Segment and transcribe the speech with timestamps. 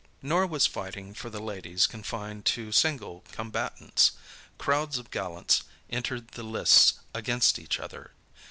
[0.23, 4.13] Nor was fighting for the ladies confined to single combatants.
[4.57, 8.09] Crowds of gallants entered the lists against each other.